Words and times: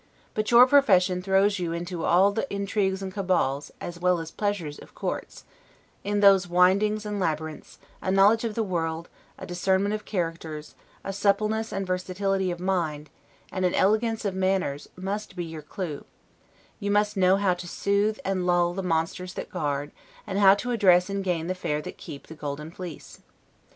But 0.33 0.49
your 0.49 0.65
profession 0.65 1.21
throws 1.21 1.59
you 1.59 1.73
into 1.73 2.03
all 2.05 2.31
the 2.31 2.51
intrigues 2.51 3.03
and 3.03 3.13
cabals, 3.13 3.69
as 3.79 3.99
well 3.99 4.17
as 4.17 4.31
pleasures, 4.31 4.79
of 4.79 4.95
courts: 4.95 5.43
in 6.03 6.21
those 6.21 6.47
windings 6.47 7.05
and 7.05 7.19
labyrinths, 7.19 7.77
a 8.01 8.09
knowledge 8.09 8.43
of 8.43 8.55
the 8.55 8.63
world, 8.63 9.09
a 9.37 9.45
discernment 9.45 9.93
of 9.93 10.03
characters, 10.03 10.73
a 11.03 11.13
suppleness 11.13 11.71
and 11.71 11.85
versatility 11.85 12.49
of 12.49 12.59
mind, 12.59 13.11
and 13.51 13.63
an 13.63 13.75
elegance 13.75 14.25
of 14.25 14.33
manners, 14.33 14.89
must 14.95 15.35
be 15.35 15.45
your 15.45 15.61
clue; 15.61 16.03
you 16.79 16.89
must 16.89 17.15
know 17.15 17.37
how 17.37 17.53
to 17.53 17.67
soothe 17.67 18.17
and 18.25 18.47
lull 18.47 18.73
the 18.73 18.81
monsters 18.81 19.35
that 19.35 19.51
guard, 19.51 19.91
and 20.25 20.39
how 20.39 20.55
to 20.55 20.71
address 20.71 21.11
and 21.11 21.23
gain 21.23 21.45
the 21.45 21.53
fair 21.53 21.79
that 21.79 21.99
keep, 21.99 22.25
the 22.25 22.33
golden 22.33 22.71
fleece. 22.71 23.19